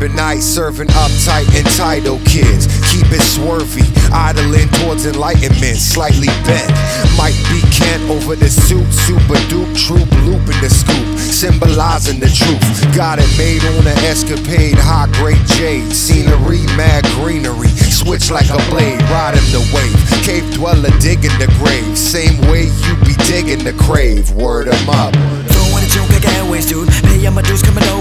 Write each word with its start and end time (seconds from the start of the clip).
urbanite, 0.00 0.40
serving 0.40 0.88
uptight, 0.88 1.46
entitled 1.56 2.24
kids. 2.24 2.66
Keep 2.90 3.12
it 3.12 3.20
swervy, 3.20 3.84
idling 4.12 4.68
towards 4.80 5.06
enlightenment, 5.06 5.76
slightly 5.76 6.28
bent. 6.44 6.70
Might 7.16 7.36
be 7.50 7.60
Kent 7.70 8.08
over 8.10 8.34
the 8.34 8.48
suit, 8.48 8.86
super 8.92 9.38
dupe, 9.48 9.68
troop, 9.76 10.10
loop 10.24 10.40
in 10.48 10.58
the 10.60 10.70
scoop, 10.70 11.18
symbolizing 11.18 12.18
the 12.18 12.28
truth. 12.28 12.96
Got 12.96 13.18
it 13.18 13.28
made 13.36 13.62
on 13.76 13.86
an 13.86 13.98
escapade, 14.04 14.76
high 14.78 15.08
grade 15.20 15.44
jade, 15.46 15.92
scenery, 15.92 16.64
mad 16.76 17.04
greenery. 17.20 17.68
Switch 17.68 18.30
like 18.30 18.48
a 18.48 18.58
blade, 18.70 19.00
riding 19.10 19.44
the 19.52 19.60
wave. 19.74 20.24
Cave 20.24 20.48
dweller 20.54 20.90
digging 21.00 21.36
the 21.38 21.48
grave, 21.60 21.96
same 21.96 22.40
way 22.50 22.64
you 22.64 22.96
be 23.04 23.14
digging 23.28 23.64
the 23.64 23.74
grave. 23.76 24.30
Word 24.32 24.68
'em 24.68 24.88
up. 24.88 25.14
Throwing 25.48 25.84
a 25.84 25.88
joke 25.88 26.10
airways, 26.36 26.66
dude. 26.66 26.88
Pay 27.04 27.28
my 27.28 27.42
dues, 27.42 27.62
coming 27.62 27.84
over 27.84 27.99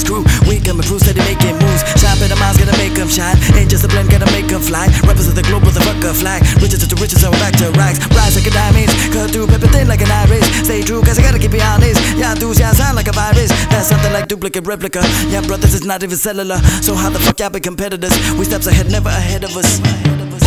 lose 0.00 0.24
with 0.24 0.24
a 0.24 0.24
certain 0.24 0.24
screw? 0.24 0.48
We 0.48 0.60
coming 0.60 0.82
through, 0.82 1.00
steady 1.00 1.20
making 1.20 1.58
moves. 1.58 1.82
Shop 2.00 2.18
at 2.20 2.28
the 2.28 2.36
miles, 2.36 2.56
gonna 2.56 2.76
make 2.78 2.94
them 2.94 3.08
shine. 3.08 3.36
Ain't 3.56 3.70
just 3.70 3.84
a 3.84 3.88
blend, 3.88 4.10
gonna 4.10 4.30
make 4.32 4.48
them 4.48 4.60
fly. 4.60 4.88
Represent 5.06 5.36
the 5.36 5.42
globe 5.42 5.64
with 5.64 5.76
a 5.76 5.80
fucker 5.80 6.14
flag. 6.14 6.42
Riches 6.62 6.80
to 6.80 6.86
the 6.86 6.96
riches, 7.00 7.22
and 7.22 7.32
back 7.38 7.56
to 7.58 7.70
rags. 7.76 7.98
Rise 8.14 8.36
like 8.36 8.46
a 8.46 8.50
diamonds, 8.50 8.92
cut 9.12 9.30
through, 9.30 9.46
pepper 9.46 9.68
thin 9.68 9.88
like 9.88 10.00
an 10.02 10.10
iris. 10.10 10.44
Stay 10.64 10.82
true, 10.82 11.02
cause 11.02 11.18
I 11.18 11.22
gotta 11.22 11.38
keep 11.38 11.54
it 11.54 11.62
honest. 11.62 12.00
Yeah, 12.16 12.34
dudes, 12.34 12.58
yeah, 12.58 12.72
sound 12.72 12.96
like 12.96 13.08
a 13.08 13.12
virus. 13.12 13.50
That's 13.68 13.88
something 13.88 14.12
like 14.12 14.28
duplicate 14.28 14.66
replica. 14.66 15.02
Yeah, 15.28 15.42
brothers, 15.42 15.74
it's 15.74 15.84
not 15.84 16.02
even 16.02 16.16
cellular. 16.16 16.58
So 16.82 16.94
how 16.94 17.10
the 17.10 17.18
fuck 17.18 17.38
y'all 17.40 17.50
be 17.50 17.60
competitors? 17.60 18.14
We 18.38 18.44
steps 18.44 18.66
ahead, 18.66 18.90
never 18.90 19.08
ahead 19.08 19.44
of 19.44 19.56
us. 19.56 19.80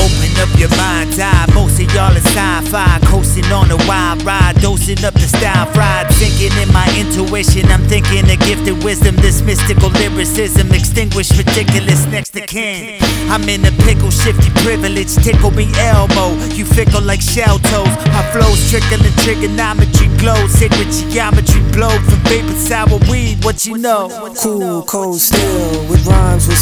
Open 0.04 0.32
up 0.42 0.52
your 0.60 0.70
mind's 0.76 1.20
eye. 1.20 1.46
Most 1.54 1.80
of 1.80 1.94
y'all 1.94 2.16
is 2.16 2.24
sci-fi, 2.26 3.00
coasting 3.06 3.46
on 3.52 3.72
a 3.72 3.78
wild 3.88 4.24
ride, 4.24 4.56
dosing 4.84 5.06
up 5.06 5.14
the 5.14 5.28
style 5.28 5.66
fried. 5.74 6.08
Thinking 6.16 6.52
in 6.62 6.72
my 6.74 6.88
intuition, 6.98 7.66
I'm 7.72 7.84
thinking 7.88 8.30
of 8.30 8.40
gifted 8.40 8.84
wisdom. 8.84 9.16
This 9.18 9.42
mystical 9.42 9.90
lyricism, 9.90 10.72
extinguish 10.72 11.32
ridiculous 11.38 12.06
next 12.08 12.32
to 12.32 12.42
kin. 12.42 13.00
I'm 13.30 13.48
in 13.50 13.66
a 13.66 13.72
pickle, 13.84 14.12
shifty 14.12 14.50
privilege, 14.64 15.16
tickle 15.16 15.52
me 15.52 15.68
elbow. 15.78 16.36
You 16.56 16.66
fickle 16.66 17.02
like 17.02 17.22
shell 17.22 17.60
toes. 17.60 17.94
My 18.12 18.24
flow's 18.32 18.70
trickling 18.70 19.16
trigonometry 19.24 20.08
glow, 20.18 20.48
sacred 20.48 20.92
geometry 21.12 21.62
blow 21.72 21.90
from 21.90 22.20
vapor 22.28 22.54
sour 22.54 23.00
weed. 23.10 23.44
What 23.44 23.66
you 23.66 23.78
know? 23.78 24.10
Cool, 24.42 24.84
cold, 24.84 25.20
still, 25.20 25.88
with 25.90 26.06
rhymes 26.06 26.48
with 26.48 26.53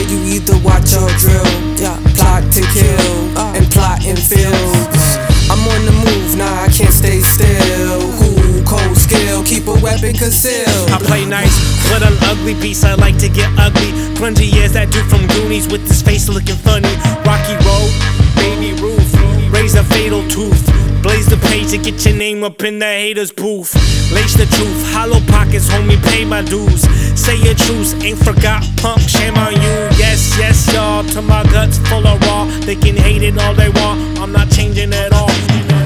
Life's 0.00 0.12
a 0.12 0.16
parade, 0.16 0.28
you 0.28 0.34
either 0.34 0.56
watch 0.64 0.94
or 0.94 1.08
drill. 1.18 1.44
Yeah, 1.76 1.96
plot 2.16 2.42
to 2.52 2.60
kill, 2.72 3.38
uh. 3.38 3.54
and 3.56 3.66
plot 3.70 4.04
in 4.04 4.16
fields. 4.16 5.18
I'm 5.50 5.60
on 5.66 5.84
the 5.84 5.92
move, 5.92 6.36
nah, 6.36 6.64
I 6.64 6.68
can't 6.68 6.92
stay 6.92 7.20
still. 7.20 8.00
Cool, 8.18 8.64
cold, 8.64 8.96
skill, 8.96 9.42
keep 9.44 9.66
a 9.66 9.74
weapon 9.82 10.14
concealed. 10.14 10.90
I 10.90 10.98
play 11.02 11.24
nice, 11.26 11.56
but 11.90 12.02
on 12.02 12.16
ugly 12.30 12.54
beats 12.54 12.84
I 12.84 12.94
like 12.94 13.18
to 13.18 13.28
get 13.28 13.50
ugly. 13.58 13.90
Grungy 14.14 14.52
as 14.62 14.72
that 14.74 14.90
dude 14.90 15.06
from 15.06 15.26
Goonies 15.28 15.68
with 15.68 15.86
his 15.86 16.02
face 16.02 16.28
looking 16.28 16.56
funny. 16.56 16.92
Rocky 17.24 17.56
Road, 17.66 17.90
baby 18.36 18.72
roof, 18.80 19.52
raise 19.52 19.74
a 19.74 19.84
fatal 19.84 20.26
tooth. 20.28 20.70
Blaze 21.02 21.26
the 21.26 21.38
page 21.48 21.70
to 21.70 21.78
get 21.78 22.04
your 22.04 22.14
name 22.14 22.44
up 22.44 22.62
in 22.62 22.78
the 22.78 22.84
haters' 22.84 23.32
booth. 23.32 23.74
Lace 24.12 24.34
the 24.34 24.44
truth, 24.44 24.92
hollow 24.92 25.20
pockets, 25.28 25.66
homie, 25.66 25.96
pay 26.10 26.26
my 26.26 26.42
dues. 26.42 26.84
Say 27.20 27.36
your 27.36 27.54
truths, 27.54 27.92
ain't 28.02 28.18
forgot, 28.18 28.64
punk, 28.78 29.00
shame 29.02 29.36
on 29.36 29.52
you. 29.52 29.76
Yes, 30.00 30.38
yes, 30.38 30.72
y'all, 30.72 31.04
to 31.12 31.20
my 31.20 31.42
guts 31.52 31.76
full 31.88 32.06
of 32.06 32.18
raw. 32.22 32.46
They 32.64 32.74
can 32.74 32.96
hate 32.96 33.22
it 33.22 33.36
all 33.36 33.54
they 33.54 33.68
want, 33.68 34.18
I'm 34.18 34.32
not 34.32 34.50
changing 34.50 34.94
at 34.94 35.12
all. 35.12 35.28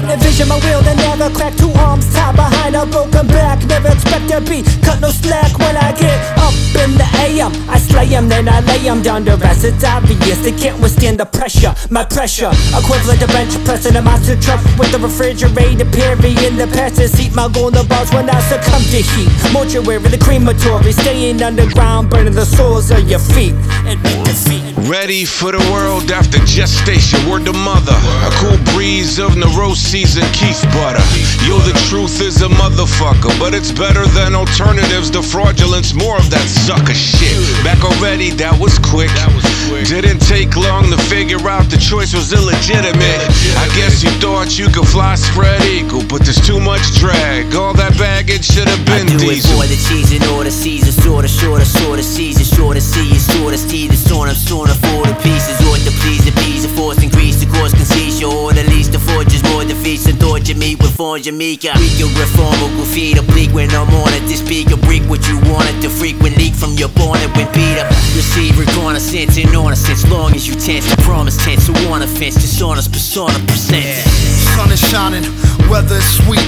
Envision 0.09 0.47
my 0.47 0.55
will 0.55 0.81
and 0.87 0.97
never 0.97 1.29
crack 1.35 1.53
two 1.55 1.71
arms 1.71 2.07
tied 2.13 2.37
behind 2.37 2.75
a 2.75 2.85
broken 2.85 3.27
back. 3.27 3.65
Never 3.65 3.89
expect 3.89 4.29
to 4.29 4.39
be 4.49 4.63
cut 4.81 5.01
no 5.01 5.09
slack 5.09 5.59
when 5.59 5.75
I 5.75 5.91
get 5.91 6.17
up 6.37 6.64
in 6.85 6.97
the 6.97 7.07
AM. 7.25 7.51
I 7.69 7.77
slay 7.79 8.13
'em, 8.15 8.29
then 8.29 8.47
I 8.47 8.59
lay 8.61 8.87
'em 8.87 9.01
down 9.01 9.25
to 9.25 9.35
rest. 9.35 9.63
It's 9.63 9.83
obvious 9.83 10.37
they 10.45 10.51
can't 10.51 10.79
withstand 10.79 11.19
the 11.19 11.25
pressure. 11.25 11.73
My 11.89 12.03
pressure, 12.03 12.51
equivalent 12.79 13.19
to 13.21 13.27
bench 13.27 13.53
pressing 13.65 13.95
a 13.95 14.01
monster 14.01 14.37
truck 14.45 14.61
with 14.79 14.91
the 14.91 14.99
refrigerator 14.99 15.85
period 15.85 16.37
in 16.47 16.55
the 16.61 16.67
passenger 16.67 17.09
seat. 17.15 17.31
My 17.33 17.47
golden 17.47 17.85
balls 17.87 18.09
when 18.13 18.29
I 18.29 18.39
succumb 18.51 18.83
to 18.93 19.01
heat. 19.11 19.29
Mortuary, 19.51 20.09
the 20.15 20.17
crematory, 20.17 20.91
staying 20.91 21.41
underground, 21.41 22.09
burning 22.09 22.35
the 22.35 22.45
soles 22.45 22.91
of 22.91 23.09
your 23.09 23.23
feet. 23.33 23.55
Ready 24.85 25.25
for 25.25 25.51
the 25.51 25.63
world 25.71 26.11
after 26.11 26.37
gestation, 26.45 27.19
word 27.27 27.45
to 27.45 27.53
mother. 27.53 27.97
A 28.27 28.31
cool 28.39 28.57
breeze 28.73 29.17
of 29.17 29.35
neuroses 29.35 30.17
and 30.17 30.29
Keith 30.37 30.61
butter. 30.73 31.01
Yo, 31.47 31.57
the 31.69 31.73
truth 31.89 32.21
is 32.21 32.41
a 32.41 32.49
motherfucker, 32.95 33.37
but 33.39 33.53
it's 33.53 33.71
better 33.71 34.05
than 34.07 34.35
alternatives. 34.35 35.11
The 35.11 35.21
fraudulence, 35.21 35.93
more 35.93 36.17
of 36.17 36.29
that 36.29 36.47
sucker 36.47 36.93
shit. 36.93 37.35
Back 37.63 37.83
already, 37.83 38.31
that 38.41 38.57
was 38.59 38.77
quick. 38.79 39.11
Didn't 39.87 40.19
take 40.19 40.55
long 40.55 40.89
to 40.91 40.97
figure 41.09 41.39
out 41.47 41.69
the 41.69 41.77
choice 41.77 42.13
was 42.13 42.31
illegitimate. 42.33 43.19
I 43.59 43.67
guess 43.75 44.03
you 44.03 44.09
thought 44.23 44.57
you 44.57 44.67
could 44.69 44.87
fly 44.87 45.15
spread 45.15 45.61
eagle, 45.63 46.03
but 46.07 46.23
there's 46.23 46.39
too 46.41 46.59
much 46.59 46.83
drag. 46.95 47.53
All 47.55 47.73
that 47.73 47.97
baggage 47.97 48.45
should 48.45 48.67
have 48.67 48.83
been 48.85 49.07
Do 49.07 49.15
it 49.15 49.43
diesel. 49.43 49.59
for 49.59 49.67
the 49.67 49.77
cheese 49.77 50.11
and 50.15 50.23
the 50.23 50.51
seasons. 50.51 50.95
Sorta, 51.03 51.27
sorta, 51.27 51.65
sorta, 51.65 52.03
season. 52.03 52.45
Shorter, 52.45 52.81
see 52.81 53.09
it, 53.11 53.21
sorta, 53.21 53.57
see 53.57 53.87
the 53.87 53.97
storm. 53.97 54.29
I'm 54.29 54.35
sorta 54.35 54.73
for 54.75 55.05
the 55.05 55.15
pieces. 55.21 55.34
Forms 61.15 61.25
Jamaica. 61.25 61.71
We 61.77 61.89
can 61.97 62.11
reform 62.19 62.79
or 62.79 62.85
feed 62.85 63.17
a 63.17 63.23
bleak 63.23 63.51
when 63.53 63.69
I'm 63.71 63.87
on 63.95 64.13
it. 64.13 64.27
To 64.27 64.35
speak 64.37 64.71
a 64.71 64.77
break 64.77 65.03
what 65.03 65.27
you 65.27 65.37
wanted 65.51 65.81
to 65.81 65.89
frequent 65.89 66.37
leak 66.37 66.53
from 66.53 66.73
your 66.73 66.89
bonnet 66.89 67.31
when 67.35 67.47
beat 67.53 67.77
up. 67.79 67.89
Receive 68.15 68.57
reconnaissance 68.57 69.37
and 69.37 69.55
honest 69.55 69.87
long 70.09 70.33
as 70.35 70.47
you 70.47 70.55
tense. 70.55 70.85
The 70.89 71.01
promise 71.03 71.37
tense, 71.37 71.65
so 71.67 71.73
on 71.91 72.01
offense, 72.01 72.35
dishonest 72.35 72.91
persona 72.91 73.33
presents. 73.47 74.03
Sun 74.55 74.71
is 74.71 74.81
shining, 74.81 75.23
weather 75.69 75.95
is 75.95 76.07
sweet. 76.19 76.47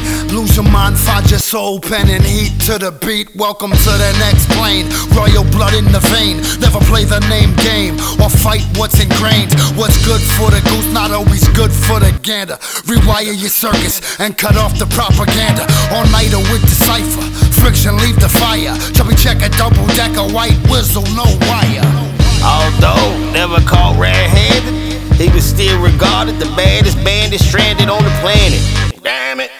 Your 0.57 0.65
mind, 0.73 0.97
find 0.97 1.29
your 1.29 1.37
soul, 1.37 1.79
pen 1.79 2.09
and 2.09 2.25
heat 2.25 2.49
to 2.65 2.81
the 2.81 2.89
beat. 3.05 3.29
Welcome 3.35 3.69
to 3.69 3.93
the 3.93 4.09
next 4.17 4.49
plane. 4.57 4.89
Royal 5.13 5.45
blood 5.53 5.77
in 5.77 5.85
the 5.93 6.01
vein. 6.09 6.41
Never 6.57 6.81
play 6.89 7.05
the 7.05 7.21
name 7.29 7.53
game 7.61 7.93
or 8.17 8.25
fight 8.25 8.65
what's 8.73 8.97
ingrained. 8.97 9.53
What's 9.77 10.01
good 10.01 10.17
for 10.17 10.49
the 10.49 10.57
goose, 10.65 10.89
not 10.97 11.13
always 11.13 11.45
good 11.53 11.69
for 11.69 12.01
the 12.01 12.09
gander. 12.25 12.57
Rewire 12.89 13.37
your 13.37 13.53
circus 13.53 14.01
and 14.17 14.33
cut 14.33 14.57
off 14.57 14.73
the 14.81 14.89
propaganda. 14.89 15.69
All 15.93 16.09
nighter 16.09 16.41
with 16.49 16.65
the 16.65 16.73
cipher. 16.73 17.21
Friction, 17.61 17.93
leave 18.01 18.17
the 18.17 18.25
fire. 18.25 18.73
Chubby 18.97 19.13
check 19.13 19.45
a 19.45 19.53
double 19.61 19.85
decker, 19.93 20.25
white 20.33 20.57
whistle, 20.73 21.05
no 21.13 21.29
wire. 21.45 21.85
Although 22.41 23.13
never 23.29 23.61
caught 23.69 23.93
red-handed, 24.01 24.73
he 25.21 25.29
was 25.29 25.45
still 25.45 25.77
regarded 25.77 26.41
the 26.41 26.49
baddest 26.57 26.97
bandit 27.05 27.45
stranded 27.45 27.93
on 27.93 28.01
the 28.01 28.15
planet. 28.25 28.57
Damn 29.05 29.39
it. 29.39 29.51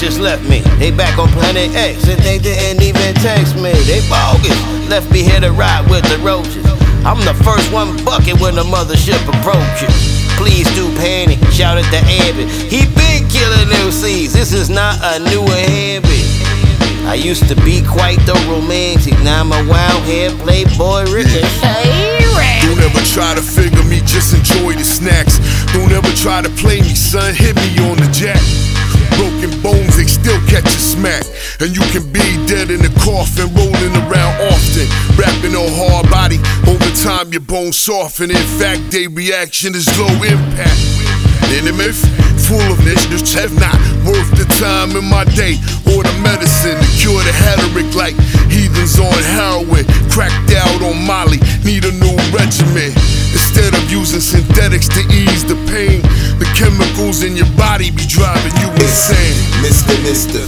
Them 0.00 0.08
bitches 0.08 0.20
left 0.20 0.48
me. 0.48 0.60
They 0.78 0.90
back 0.90 1.18
on 1.18 1.28
planet 1.28 1.74
X 1.74 2.08
and 2.08 2.18
they 2.22 2.38
didn't 2.38 2.82
even 2.82 3.14
text 3.16 3.56
me. 3.56 3.72
They 3.84 4.00
bogus. 4.08 4.56
Left 4.88 5.10
me 5.12 5.22
here 5.22 5.40
to 5.40 5.52
ride 5.52 5.88
with 5.90 6.04
the 6.04 6.18
roaches. 6.24 6.64
I'm 7.04 7.20
the 7.24 7.34
first 7.44 7.72
one 7.72 8.02
bucket 8.04 8.40
when 8.40 8.54
the 8.54 8.64
mothership 8.64 9.20
approaches. 9.28 9.92
Please 10.36 10.64
do 10.74 10.88
panic. 10.96 11.38
Shout 11.52 11.76
at 11.76 11.84
the 11.90 12.00
Abbott. 12.24 12.48
He 12.72 12.86
been 12.96 13.28
killing 13.28 13.68
MCs. 13.88 14.32
This 14.32 14.52
is 14.52 14.70
not 14.70 14.96
a 15.02 15.18
new 15.20 15.44
habit. 15.44 16.24
I 17.06 17.14
used 17.14 17.48
to 17.48 17.56
be 17.56 17.84
quite 17.84 18.20
the 18.24 18.34
romantic. 18.48 19.14
Now 19.20 19.40
I'm 19.40 19.52
a 19.52 19.68
wild 19.68 20.02
hair 20.04 20.30
playboy 20.30 21.12
ricochet. 21.12 21.44
Don't 22.62 22.80
ever 22.80 23.04
try 23.04 23.34
to 23.34 23.42
figure 23.42 23.84
me, 23.84 24.00
just 24.00 24.32
enjoy 24.32 24.74
the 24.74 24.84
snacks. 24.84 25.40
Don't 25.72 25.92
ever 25.92 26.12
try 26.16 26.40
to 26.40 26.50
play 26.50 26.80
me, 26.80 26.94
son. 26.94 27.34
Hit 27.34 27.56
me 27.56 27.90
on 27.90 27.96
the 27.96 28.08
jack. 28.12 28.40
Broken 29.20 29.52
bones, 29.60 30.00
they 30.00 30.08
still 30.08 30.40
catch 30.48 30.64
a 30.64 30.80
smack. 30.80 31.28
And 31.60 31.76
you 31.76 31.84
can 31.92 32.08
be 32.08 32.24
dead 32.48 32.72
in 32.72 32.80
the 32.80 32.88
coffin, 33.04 33.52
rolling 33.52 33.92
around 34.08 34.32
often. 34.48 34.88
Rapping 35.12 35.52
on 35.52 35.68
hard 35.76 36.08
body, 36.08 36.40
over 36.64 36.88
time 36.96 37.28
your 37.28 37.44
bones 37.44 37.76
soften. 37.76 38.30
In 38.30 38.46
fact, 38.56 38.88
their 38.88 39.10
reaction 39.10 39.74
is 39.74 39.84
low 40.00 40.08
impact. 40.24 40.80
In 41.52 41.68
the 41.68 41.74
myth, 41.76 42.00
full 42.48 42.64
of 42.72 42.80
niches 42.80 43.36
have 43.36 43.52
not 43.60 43.76
worth 44.08 44.30
the 44.40 44.48
time 44.56 44.96
in 44.96 45.04
my 45.04 45.28
day 45.36 45.60
or 45.92 46.00
the 46.00 46.16
medicine 46.24 46.80
to 46.80 46.88
cure 46.96 47.20
the 47.20 47.34
heteric 47.44 47.92
like 47.92 48.16
heathens 48.48 48.96
on 48.98 49.20
heroin, 49.36 49.84
cracked 50.08 50.48
out 50.56 50.80
on 50.80 50.96
Molly, 51.04 51.38
need 51.60 51.84
a 51.84 51.92
new 51.92 52.16
regimen. 52.32 52.90
Instead 53.36 53.76
of 53.76 53.84
using 53.92 54.24
synthetics 54.24 54.88
to 54.88 55.04
ease 55.12 55.29
chemicals 57.00 57.22
in 57.22 57.36
your 57.36 57.48
body 57.56 57.90
be 57.90 58.04
driving 58.06 58.52
you 58.60 58.68
insane. 58.72 59.34
Mr. 59.64 59.96
Mister. 60.02 60.40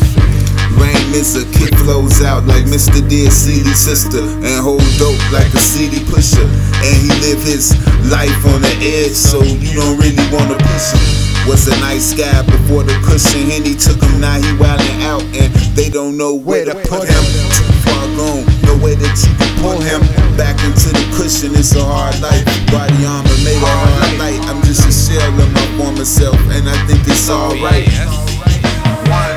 Reign 0.81 1.13
is 1.15 1.37
a 1.37 1.45
kid 1.53 1.77
flows 1.81 2.23
out 2.23 2.45
like 2.47 2.65
Mr. 2.65 3.07
Dear 3.09 3.31
CD 3.31 3.69
sister 3.75 4.21
and 4.21 4.61
hold 4.61 4.83
dope 4.99 5.21
like 5.33 5.53
a 5.53 5.59
CD 5.59 6.01
pusher. 6.11 6.45
And 6.45 6.97
he 7.01 7.09
live 7.21 7.33
live 7.33 7.43
his 7.45 7.73
life 8.11 8.45
on 8.47 8.63
the 8.63 8.75
edge, 8.81 9.13
so 9.13 9.43
you 9.43 9.75
don't 9.75 9.99
really 9.99 10.27
wanna 10.33 10.57
push 10.59 10.93
him. 10.93 11.49
Was 11.49 11.67
a 11.69 11.77
nice 11.81 12.15
guy 12.15 12.43
before 12.43 12.85
the 12.85 12.95
cushion, 13.05 13.51
and 13.51 13.67
he 13.67 13.75
took 13.75 14.01
him, 14.01 14.21
now 14.21 14.37
he 14.37 14.53
wildin' 14.57 15.03
out, 15.03 15.23
and 15.35 15.53
they 15.75 15.89
don't 15.89 16.17
know 16.17 16.35
where 16.35 16.65
to 16.65 16.75
put 16.89 17.09
him. 17.09 17.25
Too 17.57 17.73
far 17.85 18.07
gone, 18.17 18.52
no 18.73 18.85
way 18.85 18.95
that 18.95 19.15
you 19.25 19.33
can 19.37 19.53
pull 19.61 19.81
him 19.81 20.01
back 20.37 20.57
into 20.65 20.89
the 20.93 21.05
cushion. 21.13 21.53
It's 21.55 21.75
a 21.77 21.85
hard 21.85 22.17
life. 22.21 22.45
Body 22.73 23.05
armor 23.05 23.39
made 23.45 23.61
a 23.61 23.69
hard 23.69 24.19
night. 24.19 24.41
I'm 24.49 24.63
just 24.65 24.89
a 24.89 24.93
shell 24.93 25.33
of 25.41 25.49
my 25.53 25.67
former 25.77 26.05
self, 26.05 26.39
and 26.53 26.69
I 26.69 26.77
think 26.87 27.05
it's 27.05 27.29
alright. 27.29 27.89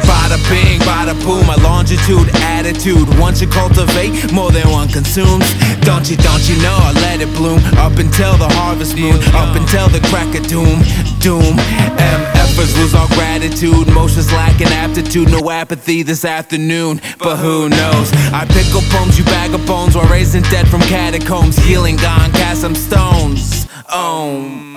Bada 0.08 0.40
bing, 0.50 0.80
bada 0.88 1.14
boom, 1.26 1.46
my 1.48 1.56
longitude, 1.60 2.30
attitude. 2.56 3.08
Once 3.20 3.42
you 3.42 3.48
cultivate, 3.48 4.32
more 4.32 4.52
than 4.52 4.70
one 4.72 4.88
consumes. 4.88 5.46
Don't 5.84 6.10
you, 6.10 6.18
don't 6.18 6.44
you 6.48 6.56
know, 6.64 6.78
I 6.80 6.92
let 7.06 7.22
it 7.22 7.32
bloom 7.36 7.60
up 7.78 7.98
until 8.00 8.38
the 8.38 8.48
harvest 8.56 8.96
moon, 8.98 9.20
up 9.36 9.56
until 9.56 9.88
the 9.90 10.00
crack 10.10 10.34
of 10.36 10.48
doom, 10.48 10.80
doom. 11.26 11.58
MFers 11.98 12.78
lose 12.78 12.94
all 12.94 13.08
gratitude, 13.08 13.88
motions 13.92 14.32
lacking 14.32 14.68
aptitude, 14.68 15.32
no 15.32 15.50
apathy 15.50 16.04
this 16.04 16.24
afternoon. 16.24 17.02
But 17.18 17.38
who 17.38 17.68
knows? 17.68 18.14
I 18.32 18.46
pick 18.46 18.68
up 18.76 18.84
poems, 18.92 19.18
you 19.18 19.26
bag 19.26 19.52
of 19.56 19.66
bones, 19.66 19.96
while 19.96 20.08
raising 20.08 20.44
dead 20.44 20.68
from 20.68 20.82
catacombs, 20.82 21.58
healing 21.58 21.96
gone, 21.96 22.32
cast 22.32 22.62
some 22.62 22.76
stones. 22.76 23.66
Om. 23.92 24.75